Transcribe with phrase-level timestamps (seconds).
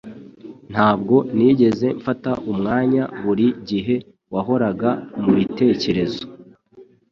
[0.71, 3.95] Ntabwo nigeze mfata umwanya Buri gihe
[4.33, 4.89] wahoraga
[5.21, 6.23] mubitekerezo